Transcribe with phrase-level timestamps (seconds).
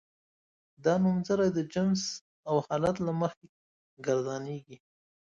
[0.83, 2.01] دا نومځري د جنس
[2.49, 3.45] او حالت له مخې
[4.05, 4.77] ګردانیږي.